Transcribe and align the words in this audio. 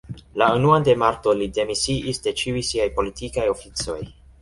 La 0.41 0.45
unuan 0.59 0.85
de 0.87 0.95
marto 1.01 1.35
li 1.43 1.49
demisiis 1.59 2.23
de 2.27 2.35
ĉiuj 2.43 2.67
siaj 2.73 2.91
politikaj 2.99 3.49
oficoj. 3.57 4.05